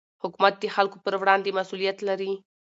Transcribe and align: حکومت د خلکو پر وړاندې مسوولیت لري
حکومت 0.23 0.53
د 0.59 0.63
خلکو 0.75 0.97
پر 1.05 1.13
وړاندې 1.21 1.55
مسوولیت 1.57 1.97
لري 2.09 2.31